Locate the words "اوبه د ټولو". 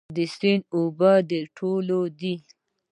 0.77-1.99